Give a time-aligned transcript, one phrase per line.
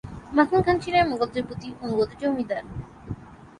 [0.35, 2.63] মাসুম খান ছিলেন মুঘলদের প্রতি অনুগত জমিদার।